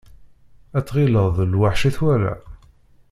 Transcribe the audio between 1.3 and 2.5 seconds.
d lweḥc i twala.